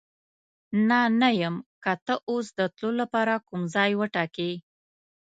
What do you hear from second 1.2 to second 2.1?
یم، که